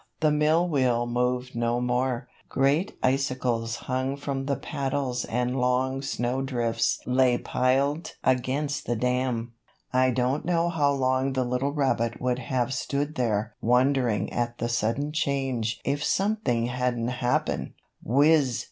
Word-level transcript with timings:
The 0.21 0.31
mill 0.31 0.67
wheel 0.67 1.05
moved 1.05 1.55
no 1.55 1.79
more; 1.79 2.27
great 2.49 2.97
icicles 3.03 3.75
hung 3.75 4.17
from 4.17 4.47
the 4.47 4.55
paddles 4.55 5.25
and 5.25 5.55
long 5.55 6.01
snowdrifts 6.01 7.01
lay 7.05 7.37
piled 7.37 8.15
against 8.23 8.87
the 8.87 8.95
dam. 8.95 9.53
I 9.93 10.09
don't 10.09 10.43
know 10.43 10.69
how 10.69 10.91
long 10.91 11.33
the 11.33 11.43
little 11.45 11.71
rabbit 11.73 12.19
would 12.19 12.39
have 12.39 12.73
stood 12.73 13.13
there 13.13 13.53
wondering 13.61 14.33
at 14.33 14.57
the 14.57 14.69
sudden 14.69 15.11
change 15.11 15.79
if 15.85 16.03
something 16.03 16.65
hadn't 16.65 17.09
happened. 17.09 17.73
Whiz! 18.03 18.59